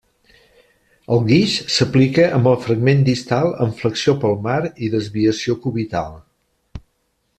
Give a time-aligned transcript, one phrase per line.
[1.15, 4.57] El guix s'aplica amb el fragment distal en flexió palmar
[4.89, 6.19] i desviació cubital.